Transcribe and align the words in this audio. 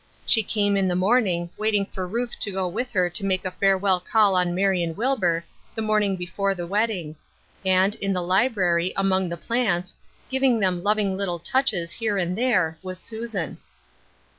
She 0.25 0.41
came 0.41 0.75
in 0.75 0.87
the 0.87 0.95
morning, 0.95 1.51
waiting 1.57 1.85
for 1.85 2.07
Ruth 2.07 2.35
to 2.39 2.51
go 2.51 2.67
with 2.67 2.89
her 2.89 3.07
to 3.11 3.23
make 3.23 3.45
a 3.45 3.51
farewell 3.51 3.99
call 3.99 4.33
on 4.35 4.55
Marion 4.55 4.95
Wilbur, 4.95 5.43
the 5.75 5.83
morning 5.83 6.15
before 6.15 6.55
the 6.55 6.65
wedding; 6.65 7.15
and 7.63 7.93
in 7.93 8.11
the 8.11 8.23
library, 8.23 8.93
among 8.97 9.29
the 9.29 9.37
plants, 9.37 9.95
giving 10.27 10.59
them 10.59 10.81
loving 10.81 11.15
little 11.15 11.37
touches 11.37 11.91
here 11.91 12.17
and 12.17 12.35
there, 12.35 12.79
was 12.81 12.97
Susan. 12.97 13.59